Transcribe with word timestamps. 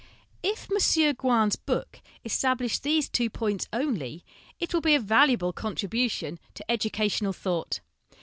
If 0.41 0.67
M. 0.71 1.13
Gouin's 1.13 1.55
book 1.57 2.01
establish 2.25 2.79
these 2.79 3.07
two 3.07 3.29
points 3.29 3.67
only, 3.71 4.25
it 4.59 4.73
will 4.73 4.81
be 4.81 4.95
a 4.95 4.99
valuable 4.99 5.53
contribution 5.53 6.39
to 6.55 6.65
educational 6.71 7.33
thought. 7.33 7.81